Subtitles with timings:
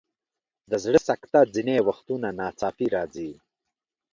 [0.69, 3.31] د زړه سکته ځینې وختونه ناڅاپي راځي.